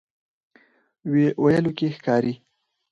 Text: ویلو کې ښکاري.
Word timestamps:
ویلو 1.43 1.71
کې 1.77 1.87
ښکاري. 1.95 2.33